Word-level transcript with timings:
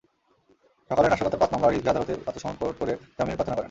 সকালে 0.91 1.07
নাশকতার 1.09 1.39
পাঁচ 1.41 1.49
মামলায় 1.53 1.73
রিজভী 1.73 1.89
আদালতে 1.91 2.13
আত্মসমর্পণ 2.29 2.69
করে 2.79 2.93
জামিনের 3.17 3.37
প্রার্থনা 3.37 3.47
করেন। 3.47 3.59